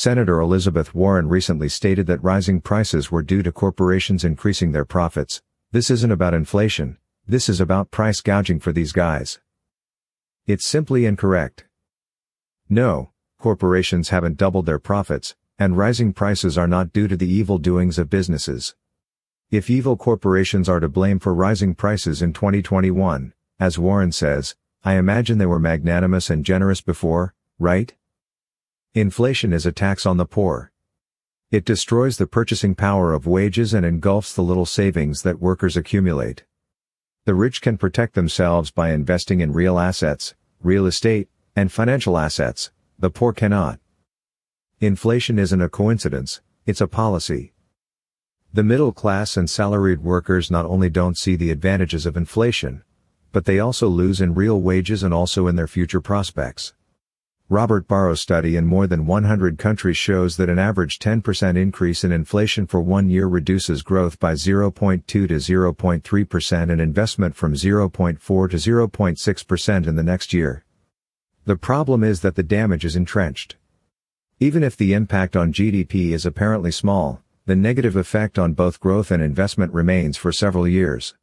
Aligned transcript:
Senator 0.00 0.38
Elizabeth 0.38 0.94
Warren 0.94 1.28
recently 1.28 1.68
stated 1.68 2.06
that 2.06 2.22
rising 2.22 2.60
prices 2.60 3.10
were 3.10 3.20
due 3.20 3.42
to 3.42 3.50
corporations 3.50 4.22
increasing 4.22 4.70
their 4.70 4.84
profits. 4.84 5.42
This 5.72 5.90
isn't 5.90 6.12
about 6.12 6.34
inflation, 6.34 6.98
this 7.26 7.48
is 7.48 7.60
about 7.60 7.90
price 7.90 8.20
gouging 8.20 8.60
for 8.60 8.70
these 8.70 8.92
guys. 8.92 9.40
It's 10.46 10.64
simply 10.64 11.04
incorrect. 11.04 11.64
No, 12.68 13.10
corporations 13.40 14.10
haven't 14.10 14.36
doubled 14.36 14.66
their 14.66 14.78
profits, 14.78 15.34
and 15.58 15.76
rising 15.76 16.12
prices 16.12 16.56
are 16.56 16.68
not 16.68 16.92
due 16.92 17.08
to 17.08 17.16
the 17.16 17.28
evil 17.28 17.58
doings 17.58 17.98
of 17.98 18.08
businesses. 18.08 18.76
If 19.50 19.68
evil 19.68 19.96
corporations 19.96 20.68
are 20.68 20.78
to 20.78 20.88
blame 20.88 21.18
for 21.18 21.34
rising 21.34 21.74
prices 21.74 22.22
in 22.22 22.32
2021, 22.32 23.32
as 23.58 23.80
Warren 23.80 24.12
says, 24.12 24.54
I 24.84 24.94
imagine 24.94 25.38
they 25.38 25.46
were 25.46 25.58
magnanimous 25.58 26.30
and 26.30 26.44
generous 26.44 26.80
before, 26.80 27.34
right? 27.58 27.96
Inflation 29.00 29.52
is 29.52 29.64
a 29.64 29.70
tax 29.70 30.06
on 30.06 30.16
the 30.16 30.26
poor. 30.26 30.72
It 31.52 31.64
destroys 31.64 32.16
the 32.16 32.26
purchasing 32.26 32.74
power 32.74 33.12
of 33.12 33.28
wages 33.28 33.72
and 33.72 33.86
engulfs 33.86 34.34
the 34.34 34.42
little 34.42 34.66
savings 34.66 35.22
that 35.22 35.38
workers 35.38 35.76
accumulate. 35.76 36.42
The 37.24 37.36
rich 37.36 37.62
can 37.62 37.78
protect 37.78 38.16
themselves 38.16 38.72
by 38.72 38.90
investing 38.90 39.38
in 39.38 39.52
real 39.52 39.78
assets, 39.78 40.34
real 40.60 40.84
estate, 40.84 41.28
and 41.54 41.70
financial 41.70 42.18
assets, 42.18 42.72
the 42.98 43.08
poor 43.08 43.32
cannot. 43.32 43.78
Inflation 44.80 45.38
isn't 45.38 45.62
a 45.62 45.68
coincidence, 45.68 46.40
it's 46.66 46.80
a 46.80 46.88
policy. 46.88 47.52
The 48.52 48.64
middle 48.64 48.90
class 48.90 49.36
and 49.36 49.48
salaried 49.48 50.02
workers 50.02 50.50
not 50.50 50.66
only 50.66 50.90
don't 50.90 51.16
see 51.16 51.36
the 51.36 51.52
advantages 51.52 52.04
of 52.04 52.16
inflation, 52.16 52.82
but 53.30 53.44
they 53.44 53.60
also 53.60 53.86
lose 53.86 54.20
in 54.20 54.34
real 54.34 54.60
wages 54.60 55.04
and 55.04 55.14
also 55.14 55.46
in 55.46 55.54
their 55.54 55.68
future 55.68 56.00
prospects. 56.00 56.72
Robert 57.50 57.88
Barro's 57.88 58.20
study 58.20 58.56
in 58.56 58.66
more 58.66 58.86
than 58.86 59.06
100 59.06 59.56
countries 59.56 59.96
shows 59.96 60.36
that 60.36 60.50
an 60.50 60.58
average 60.58 60.98
10% 60.98 61.56
increase 61.56 62.04
in 62.04 62.12
inflation 62.12 62.66
for 62.66 62.82
one 62.82 63.08
year 63.08 63.26
reduces 63.26 63.80
growth 63.80 64.20
by 64.20 64.34
0.2 64.34 65.06
to 65.06 65.26
0.3% 65.26 66.70
and 66.70 66.78
investment 66.78 67.34
from 67.34 67.54
0.4 67.54 68.18
to 68.50 68.56
0.6% 68.56 69.86
in 69.86 69.96
the 69.96 70.02
next 70.02 70.34
year. 70.34 70.62
The 71.46 71.56
problem 71.56 72.04
is 72.04 72.20
that 72.20 72.34
the 72.34 72.42
damage 72.42 72.84
is 72.84 72.96
entrenched. 72.96 73.56
Even 74.38 74.62
if 74.62 74.76
the 74.76 74.92
impact 74.92 75.34
on 75.34 75.50
GDP 75.50 76.10
is 76.10 76.26
apparently 76.26 76.70
small, 76.70 77.22
the 77.46 77.56
negative 77.56 77.96
effect 77.96 78.38
on 78.38 78.52
both 78.52 78.78
growth 78.78 79.10
and 79.10 79.22
investment 79.22 79.72
remains 79.72 80.18
for 80.18 80.32
several 80.32 80.68
years. 80.68 81.14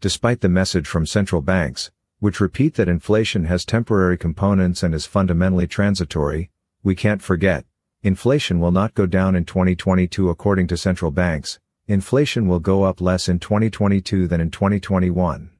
Despite 0.00 0.40
the 0.40 0.48
message 0.48 0.86
from 0.86 1.04
central 1.04 1.42
banks, 1.42 1.90
which 2.20 2.40
repeat 2.40 2.74
that 2.74 2.88
inflation 2.88 3.44
has 3.44 3.64
temporary 3.64 4.16
components 4.16 4.82
and 4.82 4.94
is 4.94 5.06
fundamentally 5.06 5.66
transitory, 5.66 6.50
we 6.82 6.94
can't 6.94 7.22
forget, 7.22 7.64
inflation 8.02 8.60
will 8.60 8.70
not 8.70 8.94
go 8.94 9.06
down 9.06 9.34
in 9.34 9.44
2022 9.44 10.30
according 10.30 10.66
to 10.66 10.76
central 10.76 11.10
banks, 11.10 11.58
inflation 11.88 12.46
will 12.46 12.60
go 12.60 12.84
up 12.84 13.00
less 13.00 13.28
in 13.28 13.38
2022 13.38 14.28
than 14.28 14.40
in 14.40 14.50
2021. 14.50 15.50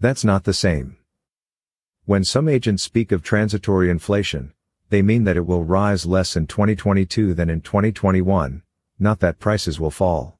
That's 0.00 0.24
not 0.24 0.44
the 0.44 0.54
same. 0.54 0.96
When 2.06 2.24
some 2.24 2.48
agents 2.48 2.82
speak 2.82 3.12
of 3.12 3.22
transitory 3.22 3.90
inflation, 3.90 4.54
they 4.88 5.02
mean 5.02 5.24
that 5.24 5.36
it 5.36 5.46
will 5.46 5.64
rise 5.64 6.06
less 6.06 6.36
in 6.36 6.46
2022 6.46 7.34
than 7.34 7.50
in 7.50 7.60
2021, 7.60 8.62
not 8.98 9.20
that 9.20 9.38
prices 9.38 9.78
will 9.78 9.90
fall. 9.90 10.38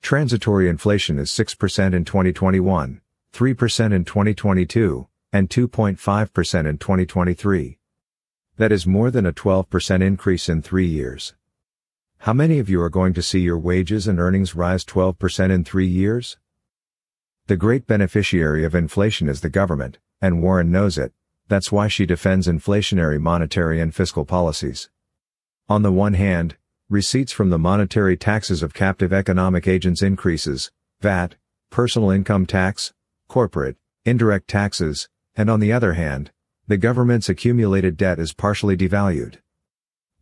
Transitory 0.00 0.70
inflation 0.70 1.18
is 1.18 1.30
6% 1.30 1.92
in 1.92 2.06
2021, 2.06 3.01
3% 3.32 3.92
in 3.92 4.04
2022, 4.04 5.08
and 5.32 5.48
2.5% 5.48 6.68
in 6.68 6.78
2023. 6.78 7.78
That 8.58 8.72
is 8.72 8.86
more 8.86 9.10
than 9.10 9.24
a 9.24 9.32
12% 9.32 10.02
increase 10.02 10.50
in 10.50 10.60
three 10.60 10.86
years. 10.86 11.34
How 12.18 12.34
many 12.34 12.58
of 12.58 12.68
you 12.68 12.80
are 12.82 12.90
going 12.90 13.14
to 13.14 13.22
see 13.22 13.40
your 13.40 13.58
wages 13.58 14.06
and 14.06 14.20
earnings 14.20 14.54
rise 14.54 14.84
12% 14.84 15.50
in 15.50 15.64
three 15.64 15.86
years? 15.86 16.36
The 17.46 17.56
great 17.56 17.86
beneficiary 17.86 18.64
of 18.64 18.74
inflation 18.74 19.28
is 19.28 19.40
the 19.40 19.48
government, 19.48 19.98
and 20.20 20.42
Warren 20.42 20.70
knows 20.70 20.98
it, 20.98 21.12
that's 21.48 21.72
why 21.72 21.88
she 21.88 22.06
defends 22.06 22.46
inflationary 22.46 23.20
monetary 23.20 23.80
and 23.80 23.94
fiscal 23.94 24.24
policies. 24.24 24.90
On 25.68 25.82
the 25.82 25.90
one 25.90 26.14
hand, 26.14 26.56
receipts 26.88 27.32
from 27.32 27.50
the 27.50 27.58
monetary 27.58 28.16
taxes 28.16 28.62
of 28.62 28.74
captive 28.74 29.12
economic 29.12 29.66
agents 29.66 30.02
increases, 30.02 30.70
VAT, 31.00 31.36
personal 31.70 32.10
income 32.10 32.46
tax, 32.46 32.92
corporate, 33.32 33.78
indirect 34.04 34.46
taxes, 34.46 35.08
and 35.34 35.48
on 35.48 35.58
the 35.58 35.72
other 35.72 35.94
hand, 35.94 36.30
the 36.66 36.76
government's 36.76 37.30
accumulated 37.30 37.96
debt 37.96 38.18
is 38.18 38.34
partially 38.34 38.76
devalued. 38.76 39.38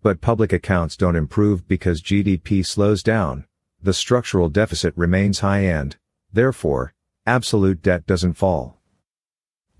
But 0.00 0.21
public 0.21 0.53
accounts 0.53 0.97
don't 0.97 1.16
improve 1.16 1.66
because 1.66 2.03
GDP 2.03 2.65
slows 2.65 3.03
down, 3.03 3.47
the 3.82 3.93
structural 3.93 4.48
deficit 4.48 4.97
remains 4.97 5.41
high 5.41 5.65
and, 5.65 5.97
therefore, 6.32 6.94
absolute 7.26 7.82
debt 7.82 8.06
doesn't 8.06 8.34
fall. 8.34 8.78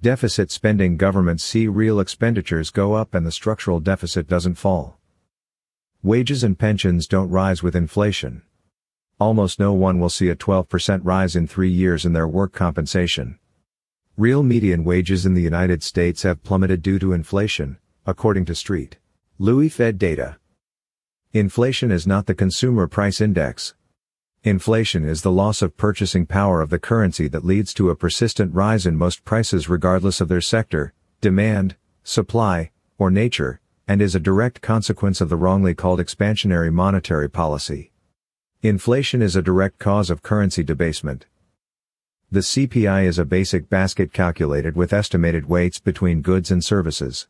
Deficit 0.02 0.50
spending 0.50 0.97
governments 0.97 1.44
see 1.44 1.68
real 1.68 2.00
expenditures 2.00 2.70
go 2.70 2.94
up 2.94 3.14
and 3.14 3.24
the 3.24 3.30
structural 3.30 3.78
deficit 3.78 4.26
doesn't 4.26 4.56
fall. 4.56 4.98
Wages 6.02 6.42
and 6.42 6.58
pensions 6.58 7.06
don't 7.06 7.30
rise 7.30 7.62
with 7.62 7.76
inflation 7.76 8.42
almost 9.20 9.60
no 9.60 9.72
one 9.72 10.00
will 10.00 10.08
see 10.08 10.31
a 10.31 10.34
12% 10.34 11.00
rise 11.04 11.36
in 11.36 11.47
three 11.47 11.70
years 11.70 12.06
in 12.06 12.14
their 12.14 12.26
work 12.26 12.53
compensation. 12.53 13.38
Real 14.16 14.42
median 14.42 14.82
wages 14.82 15.26
in 15.26 15.34
the 15.34 15.42
United 15.42 15.82
States 15.82 16.22
have 16.22 16.42
plummeted 16.42 16.82
due 16.82 16.98
to 16.98 17.12
inflation, 17.12 17.78
according 18.06 18.47
to 18.47 18.54
St. 18.54 18.97
Louis 19.38 19.69
Fed 19.69 19.98
data. 19.98 20.38
Inflation 21.32 21.91
is 21.92 22.06
not 22.06 22.26
the 22.26 22.34
consumer 22.34 22.86
price 22.86 23.20
index. 23.20 23.75
Inflation 24.42 25.06
is 25.06 25.20
the 25.20 25.30
loss 25.30 25.60
of 25.60 25.76
purchasing 25.76 26.25
power 26.25 26.62
of 26.62 26.70
the 26.70 26.78
currency 26.78 27.28
that 27.28 27.44
leads 27.44 27.75
to 27.75 27.91
a 27.91 27.97
persistent 27.97 28.54
rise 28.54 28.86
in 28.86 28.97
most 28.97 29.25
prices 29.25 29.69
regardless 29.69 30.22
of 30.22 30.28
their 30.28 30.41
sector, 30.41 30.94
demand, 31.20 31.76
supply, 32.03 32.70
or 32.98 33.10
nature, 33.10 33.60
and 33.86 34.00
is 34.00 34.14
a 34.14 34.20
direct 34.20 34.62
consequence 34.62 35.20
of 35.20 35.28
the 35.28 35.36
wrongly 35.36 35.75
called 35.75 36.00
expansionary 36.00 36.72
monetary 36.72 37.28
policy. 37.28 37.89
Inflation 38.62 39.22
is 39.22 39.37
a 39.37 39.41
direct 39.41 39.78
cause 39.78 40.10
of 40.10 40.22
currency 40.22 40.62
debasement. 40.62 41.25
The 42.31 42.41
CPI 42.41 43.06
is 43.06 43.19
a 43.19 43.25
basic 43.25 43.71
basket 43.71 44.12
calculated 44.12 44.76
with 44.76 44.93
estimated 44.93 45.48
weights 45.48 45.78
between 45.78 46.21
goods 46.21 46.50
and 46.50 46.62
services. 46.62 47.26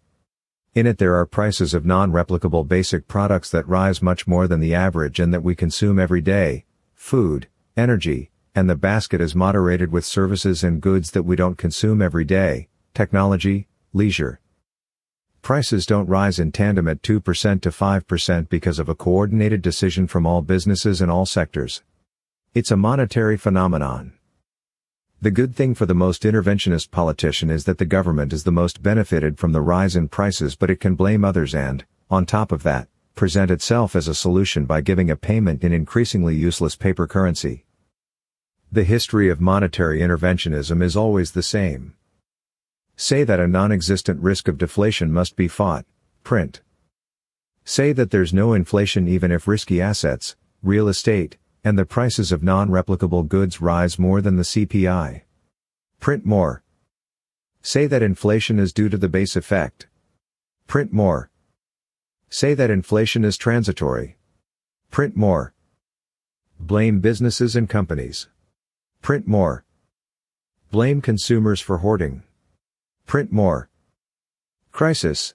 In 0.75 0.89
it 0.89 0.99
there 0.99 1.15
are 1.15 1.27
prices 1.27 1.73
of 1.73 1.87
non-replicable 1.87 2.67
basic 2.67 3.07
products 3.07 3.49
that 3.51 3.69
rise 3.69 4.03
much 4.03 4.27
more 4.27 4.49
than 4.49 4.59
the 4.59 4.75
average 4.75 5.21
and 5.21 5.33
that 5.33 5.45
we 5.45 5.55
consume 5.55 6.01
every 6.01 6.21
day, 6.21 6.65
food, 6.97 7.47
energy, 7.77 8.33
and 8.57 8.69
the 8.69 8.75
basket 8.75 9.21
is 9.21 9.33
moderated 9.33 9.93
with 9.93 10.05
services 10.05 10.65
and 10.65 10.81
goods 10.81 11.12
that 11.12 11.23
we 11.23 11.37
don't 11.37 11.57
consume 11.57 12.03
every 12.03 12.25
day, 12.25 12.67
technology, 12.93 13.69
leisure, 13.93 14.40
Prices 15.43 15.87
don't 15.87 16.09
rise 16.09 16.39
in 16.39 16.53
tandem 16.53 16.87
at 16.87 17.03
2% 17.03 17.62
to 17.62 17.71
5% 17.71 18.49
because 18.49 18.78
of 18.78 18.89
a 18.89 18.95
coordinated 18.95 19.62
decision 19.62 20.06
from 20.06 20.27
all 20.27 20.43
businesses 20.43 21.01
in 21.01 21.09
all 21.09 21.25
sectors. 21.25 21.83
It's 22.55 22.71
a 22.71 22.77
monetary 22.77 23.37
phenomenon. 23.37 24.12
The 25.23 25.31
good 25.31 25.55
thing 25.55 25.75
for 25.75 25.87
the 25.87 25.95
most 25.95 26.23
interventionist 26.23 26.91
politician 26.91 27.50
is 27.50 27.65
that 27.65 27.79
the 27.79 27.84
government 27.84 28.33
is 28.33 28.45
the 28.45 28.53
most 28.53 28.83
benefited 28.83 29.39
from 29.39 29.53
the 29.53 29.61
rise 29.61 29.97
in 29.97 30.09
prices 30.09 30.56
but 30.56 30.71
it 30.71 30.81
can 30.81 30.95
blame 30.95 31.25
others 31.25 31.55
and, 31.55 31.84
on 32.11 32.27
top 32.27 32.53
of 32.53 32.62
that, 32.62 32.89
present 33.15 33.50
itself 33.50 33.97
as 33.97 34.09
a 34.09 34.15
solution 34.15 34.65
by 34.65 34.81
giving 34.81 35.11
a 35.11 35.17
payment 35.17 35.62
in 35.65 35.73
increasingly 35.73 36.34
useless 36.34 36.77
paper 36.77 37.06
currency. 37.06 37.65
The 38.73 38.84
history 38.84 39.29
of 39.29 39.41
monetary 39.41 40.00
interventionism 40.00 40.83
is 40.83 40.97
always 40.97 41.33
the 41.33 41.43
same. 41.43 41.95
Say 43.03 43.25
that 43.25 43.41
a 43.41 43.49
non-existent 43.49 44.21
risk 44.21 44.47
of 44.47 44.59
deflation 44.59 45.11
must 45.11 45.34
be 45.34 45.49
fought, 45.49 45.87
print. 46.22 46.61
Say 47.65 47.94
that 47.94 48.11
there's 48.11 48.34
no 48.34 48.52
inflation 48.52 49.08
even 49.08 49.32
if 49.32 49.49
risky 49.49 49.81
assets, 49.81 50.37
real 50.62 50.87
estate, 50.87 51.38
and 51.64 51.79
the 51.79 51.87
prices 51.87 52.31
of 52.31 52.43
non-replicable 52.43 53.26
goods 53.26 53.62
rise 53.62 53.99
more 53.99 54.20
than 54.20 54.37
the 54.37 54.43
CPI. 54.43 55.23
Print 55.99 56.26
more. 56.26 56.62
Say 57.62 57.87
that 57.87 58.02
inflation 58.02 58.58
is 58.58 58.70
due 58.70 58.91
to 58.91 58.99
the 58.99 59.08
base 59.08 59.35
effect. 59.35 59.87
Print 60.67 60.93
more. 60.93 61.31
Say 62.29 62.52
that 62.52 62.70
inflation 62.70 63.25
is 63.25 63.38
transitory. 63.38 64.19
Print 64.91 65.17
more. 65.17 65.55
Blame 66.58 67.00
businesses 67.00 67.56
and 67.56 67.67
companies. 67.67 68.29
Print 69.00 69.26
more. 69.26 69.64
Blame 70.70 71.00
consumers 71.00 71.62
for 71.62 71.79
hoarding. 71.79 72.25
Print 73.11 73.33
more. 73.33 73.69
Crisis. 74.71 75.35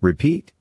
Repeat. 0.00 0.52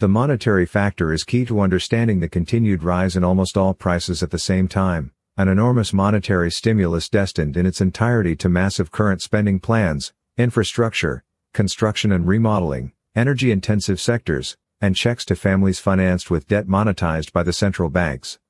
The 0.00 0.08
monetary 0.08 0.66
factor 0.66 1.12
is 1.12 1.22
key 1.22 1.44
to 1.44 1.60
understanding 1.60 2.18
the 2.18 2.28
continued 2.28 2.82
rise 2.82 3.14
in 3.14 3.22
almost 3.22 3.56
all 3.56 3.72
prices 3.72 4.24
at 4.24 4.32
the 4.32 4.38
same 4.40 4.66
time, 4.66 5.12
an 5.36 5.46
enormous 5.46 5.92
monetary 5.92 6.50
stimulus 6.50 7.08
destined 7.08 7.56
in 7.56 7.66
its 7.66 7.80
entirety 7.80 8.34
to 8.34 8.48
massive 8.48 8.90
current 8.90 9.22
spending 9.22 9.60
plans, 9.60 10.12
infrastructure, 10.36 11.22
construction 11.54 12.10
and 12.10 12.26
remodeling, 12.26 12.90
energy-intensive 13.14 14.00
sectors, 14.00 14.56
and 14.80 14.96
checks 14.96 15.24
to 15.26 15.36
families 15.36 15.78
financed 15.78 16.32
with 16.32 16.48
debt 16.48 16.66
monetized 16.66 17.32
by 17.32 17.44
the 17.44 17.52
central 17.52 17.90
banks. 17.90 18.40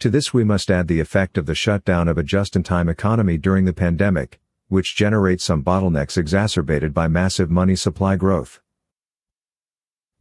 To 0.00 0.10
this 0.10 0.34
we 0.34 0.44
must 0.44 0.70
add 0.70 0.88
the 0.88 1.00
effect 1.00 1.38
of 1.38 1.46
the 1.46 1.54
shutdown 1.54 2.06
of 2.06 2.18
a 2.18 2.22
just-in-time 2.22 2.90
economy 2.90 3.38
during 3.38 3.64
the 3.64 3.72
pandemic, 3.72 4.39
which 4.70 4.94
generates 4.94 5.42
some 5.42 5.64
bottlenecks 5.64 6.16
exacerbated 6.16 6.94
by 6.94 7.08
massive 7.08 7.50
money 7.50 7.74
supply 7.74 8.14
growth. 8.14 8.60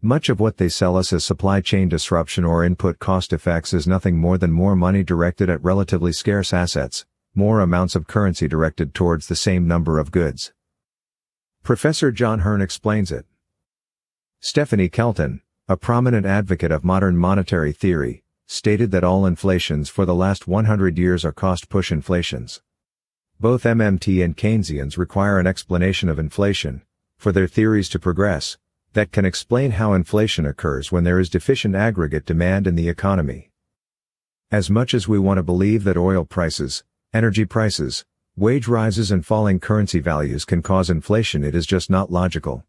Much 0.01 0.28
of 0.28 0.40
what 0.40 0.57
they 0.57 0.68
sell 0.68 0.98
us 0.98 1.13
as 1.13 1.24
supply 1.24 1.62
chain 1.62 1.88
disruption 1.88 2.44
or 2.44 2.63
input 2.63 2.98
cost 2.98 3.31
effects 3.31 3.74
is 3.74 3.88
nothing 3.88 4.18
more 4.18 4.40
than 4.40 4.51
more 4.51 4.75
money 4.75 5.04
directed 5.04 5.51
at 5.51 5.63
relatively 5.63 6.12
scarce 6.12 6.51
assets, 6.51 7.06
more 7.36 7.60
amounts 7.60 7.96
of 7.96 8.07
currency 8.07 8.48
directed 8.48 8.96
towards 8.96 9.28
the 9.28 9.36
same 9.36 9.68
number 9.68 10.00
of 10.00 10.12
goods. 10.12 10.51
Professor 11.62 12.12
John 12.12 12.40
Hearne 12.40 12.62
explains 12.62 13.12
it. 13.12 13.28
Stephanie 14.40 14.90
Kelton, 14.90 15.42
a 15.68 15.78
prominent 15.78 16.25
advocate 16.25 16.72
of 16.72 16.84
modern 16.84 17.16
monetary 17.16 17.72
theory, 17.72 18.24
stated 18.48 18.90
that 18.90 19.04
all 19.04 19.28
inflations 19.28 19.90
for 19.90 20.06
the 20.06 20.16
last 20.16 20.48
100 20.48 20.98
years 20.98 21.24
are 21.24 21.31
cost-push 21.31 21.92
inflations. 21.92 22.63
Both 23.41 23.63
MMT 23.63 24.21
and 24.21 24.36
Keynesians 24.36 24.97
require 24.97 25.39
an 25.39 25.47
explanation 25.47 26.09
of 26.09 26.19
inflation, 26.19 26.81
for 27.18 27.31
their 27.31 27.47
theories 27.47 27.88
to 27.89 27.97
progress, 27.97 28.57
that 28.91 29.13
can 29.13 29.24
explain 29.24 29.71
how 29.71 29.94
inflation 29.94 30.45
occurs 30.45 30.91
when 30.91 31.06
there 31.06 31.21
is 31.21 31.30
deficient 31.30 31.74
aggregate 31.74 32.25
demand 32.25 32.68
in 32.68 32.75
the 32.75 32.89
economy. 32.89 33.50
As 34.51 34.69
much 34.69 34.94
as 34.94 35.07
we 35.07 35.18
want 35.18 35.38
to 35.38 35.44
believe 35.44 35.86
that 35.86 35.95
oil 35.95 36.25
prices, 36.25 36.83
energy 37.13 37.45
prices, 37.45 38.03
wage 38.36 38.68
rises 38.68 39.09
and 39.09 39.25
falling 39.25 39.62
currency 39.62 40.00
values 40.00 40.44
can 40.44 40.62
cause 40.62 40.89
inflation 40.89 41.41
it 41.41 41.56
is 41.56 41.65
just 41.65 41.89
not 41.89 42.12
logical. 42.12 42.65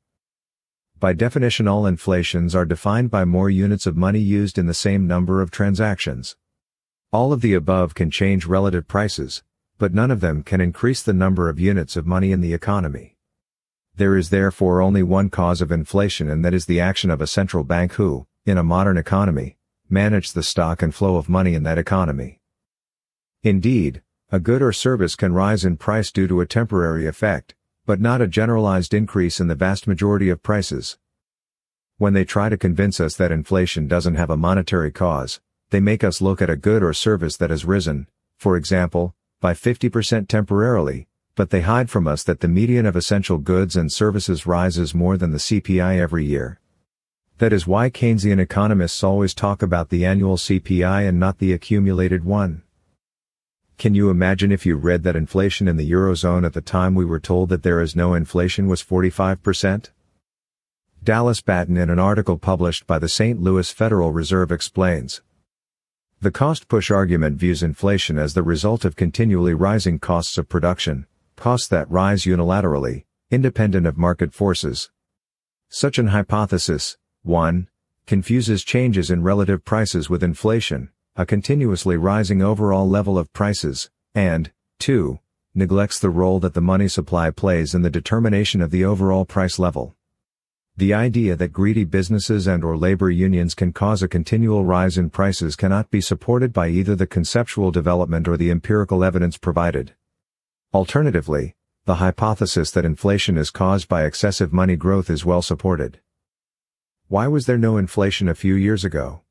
By 1.00 1.14
definition 1.14 1.66
all 1.66 1.84
inflations 1.84 2.54
are 2.54 2.64
defined 2.64 3.10
by 3.10 3.24
more 3.24 3.50
units 3.50 3.86
of 3.86 3.96
money 3.96 4.20
used 4.20 4.56
in 4.56 4.66
the 4.66 4.74
same 4.74 5.08
number 5.08 5.42
of 5.42 5.50
transactions. 5.50 6.36
All 7.10 7.32
of 7.32 7.40
the 7.40 7.54
above 7.54 7.96
can 7.96 8.08
change 8.08 8.46
relative 8.46 8.86
prices, 8.86 9.42
but 9.80 9.94
none 9.94 10.10
of 10.10 10.20
them 10.20 10.42
can 10.42 10.60
increase 10.60 11.02
the 11.02 11.14
number 11.14 11.48
of 11.48 11.58
units 11.58 11.96
of 11.96 12.06
money 12.06 12.32
in 12.32 12.42
the 12.42 12.52
economy. 12.52 13.16
There 13.96 14.14
is 14.14 14.28
therefore 14.28 14.82
only 14.82 15.02
one 15.02 15.30
cause 15.30 15.62
of 15.62 15.72
inflation 15.72 16.28
and 16.28 16.44
that 16.44 16.52
is 16.52 16.66
the 16.66 16.78
action 16.78 17.10
of 17.10 17.22
a 17.22 17.26
central 17.26 17.64
bank 17.64 17.94
who, 17.94 18.26
in 18.44 18.58
a 18.58 18.62
modern 18.62 18.98
economy, 18.98 19.56
manage 19.88 20.32
the 20.32 20.42
stock 20.42 20.82
and 20.82 20.94
flow 20.94 21.16
of 21.16 21.30
money 21.30 21.54
in 21.54 21.62
that 21.62 21.78
economy. 21.78 22.40
Indeed, 23.42 24.02
a 24.30 24.38
good 24.38 24.60
or 24.60 24.70
service 24.70 25.16
can 25.16 25.32
rise 25.32 25.64
in 25.64 25.78
price 25.78 26.12
due 26.12 26.28
to 26.28 26.42
a 26.42 26.46
temporary 26.46 27.06
effect, 27.06 27.54
but 27.86 28.02
not 28.02 28.20
a 28.20 28.28
generalized 28.28 28.92
increase 28.92 29.40
in 29.40 29.48
the 29.48 29.54
vast 29.54 29.86
majority 29.86 30.28
of 30.28 30.42
prices. 30.42 30.98
When 31.96 32.12
they 32.12 32.26
try 32.26 32.50
to 32.50 32.58
convince 32.58 33.00
us 33.00 33.16
that 33.16 33.32
inflation 33.32 33.88
doesn't 33.88 34.16
have 34.16 34.28
a 34.28 34.36
monetary 34.36 34.92
cause, 34.92 35.40
they 35.70 35.80
make 35.80 36.04
us 36.04 36.20
look 36.20 36.42
at 36.42 36.50
a 36.50 36.56
good 36.56 36.82
or 36.82 36.92
service 36.92 37.38
that 37.38 37.48
has 37.48 37.64
risen, 37.64 38.08
for 38.36 38.58
example, 38.58 39.14
by 39.40 39.54
50% 39.54 40.28
temporarily, 40.28 41.06
but 41.34 41.50
they 41.50 41.62
hide 41.62 41.88
from 41.88 42.06
us 42.06 42.22
that 42.22 42.40
the 42.40 42.48
median 42.48 42.84
of 42.84 42.94
essential 42.94 43.38
goods 43.38 43.74
and 43.74 43.90
services 43.90 44.46
rises 44.46 44.94
more 44.94 45.16
than 45.16 45.30
the 45.30 45.38
CPI 45.38 45.98
every 45.98 46.24
year. 46.24 46.60
That 47.38 47.54
is 47.54 47.66
why 47.66 47.88
Keynesian 47.88 48.38
economists 48.38 49.02
always 49.02 49.32
talk 49.32 49.62
about 49.62 49.88
the 49.88 50.04
annual 50.04 50.36
CPI 50.36 51.08
and 51.08 51.18
not 51.18 51.38
the 51.38 51.54
accumulated 51.54 52.22
one. 52.22 52.62
Can 53.78 53.94
you 53.94 54.10
imagine 54.10 54.52
if 54.52 54.66
you 54.66 54.76
read 54.76 55.04
that 55.04 55.16
inflation 55.16 55.66
in 55.66 55.78
the 55.78 55.90
Eurozone 55.90 56.44
at 56.44 56.52
the 56.52 56.60
time 56.60 56.94
we 56.94 57.06
were 57.06 57.18
told 57.18 57.48
that 57.48 57.62
there 57.62 57.80
is 57.80 57.96
no 57.96 58.12
inflation 58.12 58.68
was 58.68 58.84
45%? 58.84 59.88
Dallas 61.02 61.40
Batten 61.40 61.78
in 61.78 61.88
an 61.88 61.98
article 61.98 62.36
published 62.36 62.86
by 62.86 62.98
the 62.98 63.08
St. 63.08 63.40
Louis 63.40 63.70
Federal 63.70 64.12
Reserve 64.12 64.52
explains. 64.52 65.22
The 66.22 66.30
cost 66.30 66.68
push 66.68 66.90
argument 66.90 67.38
views 67.38 67.62
inflation 67.62 68.18
as 68.18 68.34
the 68.34 68.42
result 68.42 68.84
of 68.84 68.94
continually 68.94 69.54
rising 69.54 69.98
costs 69.98 70.36
of 70.36 70.50
production, 70.50 71.06
costs 71.34 71.66
that 71.68 71.90
rise 71.90 72.24
unilaterally, 72.24 73.04
independent 73.30 73.86
of 73.86 73.96
market 73.96 74.34
forces. 74.34 74.90
Such 75.70 75.98
an 75.98 76.08
hypothesis, 76.08 76.98
1. 77.22 77.68
confuses 78.04 78.64
changes 78.64 79.10
in 79.10 79.22
relative 79.22 79.64
prices 79.64 80.10
with 80.10 80.22
inflation, 80.22 80.90
a 81.16 81.24
continuously 81.24 81.96
rising 81.96 82.42
overall 82.42 82.86
level 82.86 83.16
of 83.16 83.32
prices, 83.32 83.88
and, 84.14 84.52
2. 84.80 85.18
neglects 85.54 85.98
the 85.98 86.10
role 86.10 86.38
that 86.40 86.52
the 86.52 86.60
money 86.60 86.88
supply 86.88 87.30
plays 87.30 87.74
in 87.74 87.80
the 87.80 87.88
determination 87.88 88.60
of 88.60 88.70
the 88.70 88.84
overall 88.84 89.24
price 89.24 89.58
level. 89.58 89.96
The 90.76 90.94
idea 90.94 91.36
that 91.36 91.52
greedy 91.52 91.84
businesses 91.84 92.46
and 92.46 92.64
or 92.64 92.76
labor 92.76 93.10
unions 93.10 93.54
can 93.54 93.72
cause 93.72 94.02
a 94.02 94.08
continual 94.08 94.64
rise 94.64 94.96
in 94.96 95.10
prices 95.10 95.56
cannot 95.56 95.90
be 95.90 96.00
supported 96.00 96.52
by 96.52 96.68
either 96.68 96.96
the 96.96 97.06
conceptual 97.06 97.70
development 97.70 98.26
or 98.26 98.36
the 98.36 98.50
empirical 98.50 99.04
evidence 99.04 99.36
provided. 99.36 99.94
Alternatively, 100.72 101.54
the 101.84 101.96
hypothesis 101.96 102.70
that 102.70 102.84
inflation 102.84 103.36
is 103.36 103.50
caused 103.50 103.88
by 103.88 104.04
excessive 104.04 104.52
money 104.52 104.76
growth 104.76 105.10
is 105.10 105.24
well 105.24 105.42
supported. 105.42 106.00
Why 107.08 107.26
was 107.26 107.46
there 107.46 107.58
no 107.58 107.76
inflation 107.76 108.28
a 108.28 108.34
few 108.34 108.54
years 108.54 108.84
ago? 108.84 109.22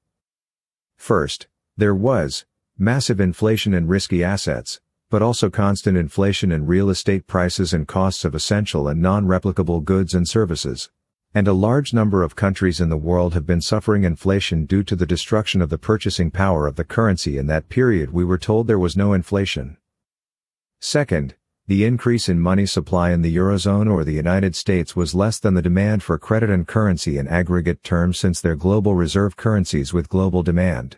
First, 0.98 1.48
there 1.78 1.96
was 1.96 2.46
massive 2.78 3.22
inflation 3.22 3.74
in 3.74 3.88
risky 3.88 4.24
assets, 4.24 4.82
but 5.10 5.22
also 5.22 5.50
constant 5.50 5.98
inflation 5.98 6.52
in 6.52 6.66
real 6.66 6.90
estate 6.90 7.26
prices 7.26 7.74
and 7.74 7.88
costs 7.88 8.26
of 8.26 8.36
essential 8.36 8.88
and 8.88 9.02
non-replicable 9.02 9.84
goods 9.84 10.14
and 10.14 10.28
services. 10.28 10.90
And 11.34 11.48
a 11.48 11.54
large 11.54 11.94
number 11.94 12.24
of 12.24 12.36
countries 12.36 12.82
in 12.82 12.90
the 12.90 12.98
world 12.98 13.36
have 13.36 13.46
been 13.46 13.62
suffering 13.62 14.04
inflation 14.04 14.66
due 14.66 14.82
to 14.84 14.96
the 14.96 15.06
destruction 15.06 15.62
of 15.62 15.70
the 15.70 15.78
purchasing 15.78 16.32
power 16.32 16.66
of 16.66 16.76
the 16.76 16.84
currency 16.84 17.38
in 17.38 17.46
that 17.46 17.70
period 17.70 18.12
we 18.12 18.26
were 18.26 18.40
told 18.40 18.66
there 18.66 18.80
was 18.80 18.98
no 18.98 19.14
inflation. 19.14 19.78
Second, 20.80 21.36
the 21.68 21.86
increase 21.86 22.30
in 22.30 22.40
money 22.40 22.66
supply 22.66 23.12
in 23.12 23.22
the 23.22 23.36
Eurozone 23.36 23.92
or 23.92 24.04
the 24.04 24.14
United 24.14 24.56
States 24.56 24.96
was 24.96 25.14
less 25.14 25.38
than 25.38 25.54
the 25.54 25.62
demand 25.62 26.02
for 26.02 26.18
credit 26.18 26.50
and 26.50 26.68
currency 26.68 27.20
in 27.20 27.28
aggregate 27.28 27.84
terms 27.84 28.18
since 28.18 28.42
they're 28.42 28.56
global 28.56 28.96
reserve 28.96 29.38
currencies 29.38 29.94
with 29.94 30.10
global 30.10 30.42
demand. 30.42 30.98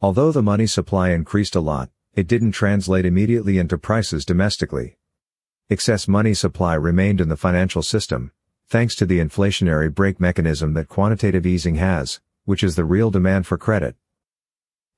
Although 0.00 0.30
the 0.30 0.40
money 0.40 0.68
supply 0.68 1.10
increased 1.10 1.56
a 1.56 1.60
lot, 1.60 1.90
it 2.14 2.28
didn't 2.28 2.52
translate 2.52 3.04
immediately 3.04 3.58
into 3.58 3.76
prices 3.76 4.24
domestically. 4.24 4.98
Excess 5.68 6.06
money 6.06 6.32
supply 6.32 6.74
remained 6.74 7.20
in 7.20 7.28
the 7.28 7.36
financial 7.36 7.82
system, 7.82 8.30
thanks 8.68 8.94
to 8.94 9.06
the 9.06 9.18
inflationary 9.18 9.92
brake 9.92 10.20
mechanism 10.20 10.74
that 10.74 10.88
quantitative 10.88 11.46
easing 11.46 11.76
has, 11.76 12.20
which 12.44 12.62
is 12.62 12.76
the 12.76 12.84
real 12.84 13.10
demand 13.10 13.46
for 13.46 13.56
credit. 13.56 13.96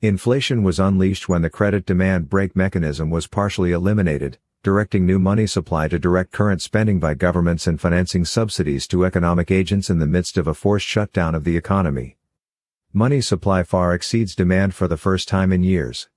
Inflation 0.01 0.65
was 0.65 0.81
unleashed 0.81 1.29
when 1.29 1.43
the 1.43 1.51
credit 1.51 1.87
demand 1.87 2.29
brake 2.29 2.57
mechanism 2.57 3.11
was 3.11 3.29
partially 3.29 3.71
eliminated, 3.71 4.39
directing 4.65 5.07
new 5.07 5.21
money 5.21 5.47
supply 5.47 5.87
to 5.87 6.01
direct 6.01 6.33
current 6.33 6.61
spending 6.61 6.99
by 6.99 7.15
governments 7.15 7.69
and 7.69 7.81
financing 7.81 8.25
subsidies 8.25 8.89
to 8.89 9.05
economic 9.05 9.53
agents 9.53 9.89
in 9.89 10.01
the 10.01 10.07
midst 10.07 10.37
of 10.37 10.49
a 10.49 10.55
forced 10.55 10.87
shutdown 10.87 11.37
of 11.37 11.45
the 11.45 11.57
economy. 11.57 12.17
Money 12.93 13.21
supply 13.21 13.63
far 13.63 13.95
exceeds 13.95 14.35
demand 14.35 14.75
for 14.75 14.89
the 14.89 14.97
first 14.97 15.29
time 15.29 15.53
in 15.53 15.63
years. 15.63 16.09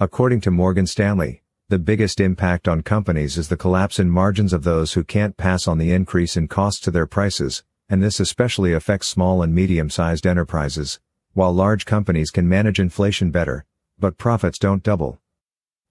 According 0.00 0.40
to 0.42 0.50
Morgan 0.50 0.86
Stanley, 0.86 1.42
the 1.68 1.78
biggest 1.80 2.20
impact 2.20 2.68
on 2.68 2.80
companies 2.80 3.36
is 3.36 3.48
the 3.48 3.56
collapse 3.56 3.98
in 3.98 4.08
margins 4.08 4.52
of 4.52 4.62
those 4.62 4.92
who 4.92 5.02
can't 5.02 5.36
pass 5.36 5.66
on 5.66 5.78
the 5.78 5.90
increase 5.90 6.36
in 6.36 6.46
costs 6.46 6.80
to 6.80 6.92
their 6.92 7.06
prices, 7.06 7.64
and 7.88 8.00
this 8.00 8.20
especially 8.20 8.72
affects 8.72 9.08
small 9.08 9.42
and 9.42 9.52
medium-sized 9.52 10.28
enterprises, 10.28 11.00
while 11.32 11.52
large 11.52 11.84
companies 11.84 12.30
can 12.30 12.48
manage 12.48 12.78
inflation 12.78 13.32
better, 13.32 13.64
but 13.98 14.16
profits 14.16 14.60
don't 14.60 14.84
double. 14.84 15.18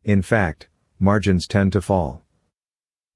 In 0.06 0.22
fact, 0.22 0.70
margins 0.98 1.46
tend 1.46 1.74
to 1.74 1.82
fall. 1.82 2.22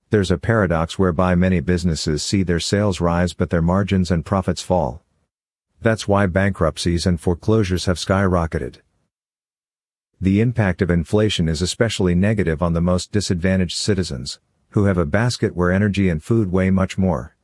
There's 0.10 0.32
a 0.32 0.38
paradox 0.38 1.00
whereby 1.00 1.36
many 1.36 1.62
businesses 1.62 2.24
see 2.24 2.44
their 2.44 2.60
sales 2.60 3.00
rise 3.00 3.34
but 3.34 3.52
their 3.52 3.62
margins 3.62 4.12
and 4.12 4.26
profits 4.26 4.62
fall. 4.62 5.02
That's 5.82 6.10
why 6.10 6.26
bankruptcies 6.26 7.06
and 7.06 7.22
foreclosures 7.22 7.86
have 7.86 7.98
skyrocketed. 7.98 8.82
The 10.22 10.42
impact 10.42 10.82
of 10.82 10.92
inflation 10.92 11.48
is 11.48 11.62
especially 11.62 12.14
negative 12.14 12.62
on 12.62 12.74
the 12.74 12.82
most 12.82 13.14
disadvantaged 13.14 13.78
citizens, 13.78 14.42
who 14.72 14.84
have 14.84 14.98
a 14.98 15.06
basket 15.06 15.56
where 15.56 15.72
energy 15.72 16.10
and 16.10 16.22
food 16.22 16.52
weigh 16.52 16.72
much 16.72 16.98
more. 16.98 17.38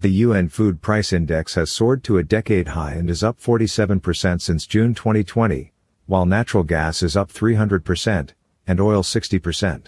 The 0.00 0.10
UN 0.10 0.48
Food 0.48 0.82
Price 0.82 1.12
Index 1.12 1.54
has 1.54 1.70
soared 1.70 2.02
to 2.04 2.18
a 2.18 2.24
decade 2.24 2.68
high 2.68 2.94
and 2.94 3.08
is 3.08 3.22
up 3.22 3.40
47% 3.40 4.40
since 4.40 4.66
June 4.66 4.94
2020, 4.94 5.72
while 6.06 6.26
natural 6.26 6.64
gas 6.64 7.04
is 7.04 7.16
up 7.16 7.32
300%, 7.32 8.30
and 8.66 8.80
oil 8.80 9.04
60%. 9.04 9.86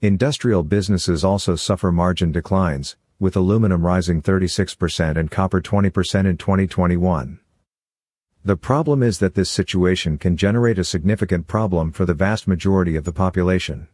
Industrial 0.00 0.64
businesses 0.64 1.22
also 1.22 1.54
suffer 1.54 1.92
margin 1.92 2.32
declines, 2.32 2.96
with 3.20 3.36
aluminum 3.36 3.86
rising 3.86 4.20
36% 4.20 5.16
and 5.16 5.30
copper 5.30 5.60
20% 5.60 6.26
in 6.26 6.36
2021. 6.36 7.38
The 8.44 8.56
problem 8.56 9.04
is 9.04 9.20
that 9.20 9.34
this 9.34 9.48
situation 9.48 10.18
can 10.18 10.36
generate 10.36 10.76
a 10.76 10.84
significant 10.84 11.46
problem 11.46 11.92
for 11.92 12.04
the 12.04 12.12
vast 12.12 12.48
majority 12.48 12.96
of 12.96 13.04
the 13.04 13.12
population. 13.12 13.86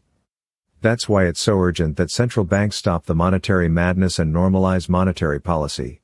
That's 0.81 1.07
why 1.07 1.27
it's 1.27 1.41
so 1.41 1.61
urgent 1.61 1.99
that 1.99 2.11
central 2.11 2.47
banks 2.47 2.77
stop 2.77 3.05
the 3.05 3.15
monetary 3.15 3.69
madness 3.69 4.19
and 4.19 4.35
normalize 4.35 4.89
monetary 4.89 5.39
policy. 5.39 6.01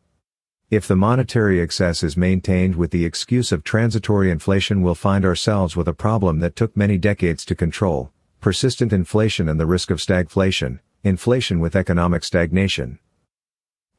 If 0.71 0.87
the 0.87 0.97
monetary 0.97 1.59
excess 1.59 2.03
is 2.03 2.19
maintained 2.19 2.77
with 2.77 2.91
the 2.91 3.07
excuse 3.07 3.51
of 3.51 3.65
transitory 3.65 4.31
inflation 4.31 4.83
we'll 4.83 4.95
find 4.95 5.25
ourselves 5.25 5.75
with 5.75 5.89
a 5.89 5.95
problem 5.95 6.41
that 6.41 6.55
took 6.55 6.77
many 6.77 6.99
decades 6.99 7.47
to 7.47 7.55
control, 7.55 8.11
persistent 8.43 8.93
inflation 8.93 9.49
and 9.49 9.59
the 9.59 9.67
risk 9.67 9.91
of 9.91 10.01
stagflation, 10.01 10.81
inflation 11.03 11.61
with 11.61 11.75
economic 11.75 12.23
stagnation. 12.23 12.99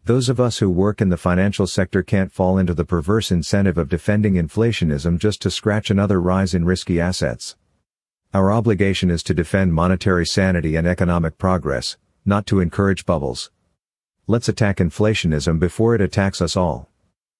Those 0.05 0.29
of 0.29 0.39
us 0.39 0.59
who 0.59 0.69
work 0.69 1.01
in 1.01 1.09
the 1.09 1.17
financial 1.17 1.65
sector 1.65 2.03
can't 2.03 2.31
fall 2.31 2.59
into 2.59 2.75
the 2.75 2.85
perverse 2.85 3.31
incentive 3.31 3.75
of 3.75 3.89
defending 3.89 4.35
inflationism 4.35 5.17
just 5.17 5.41
to 5.41 5.50
scratch 5.50 5.89
another 5.89 6.21
rise 6.21 6.53
in 6.53 6.63
risky 6.63 7.01
assets. 7.01 7.55
Our 8.31 8.51
obligation 8.51 9.09
is 9.09 9.24
to 9.24 9.33
defend 9.33 9.74
monetary 9.74 10.27
sanity 10.27 10.75
and 10.75 10.85
economic 10.85 11.39
progress, 11.39 11.97
not 12.24 12.45
to 12.47 12.59
encourage 12.59 13.07
bubbles. 13.07 13.50
Let's 14.27 14.47
attack 14.47 14.77
inflationism 14.77 15.57
before 15.59 15.95
it 15.95 16.01
attacks 16.01 16.39
us 16.39 16.55
all. 16.55 16.88